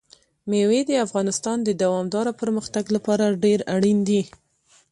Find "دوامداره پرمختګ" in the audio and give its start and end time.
1.83-2.85